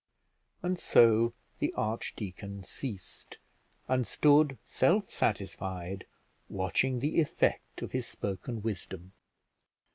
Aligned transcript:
And 0.63 0.79
so 0.79 1.31
the 1.59 1.71
archdeacon 1.77 2.63
ceased, 2.63 3.37
and 3.87 4.07
stood 4.07 4.57
self 4.65 5.11
satisfied, 5.11 6.07
watching 6.49 6.97
the 7.01 7.19
effect 7.21 7.83
of 7.83 7.91
his 7.91 8.07
spoken 8.07 8.63
wisdom. 8.63 9.11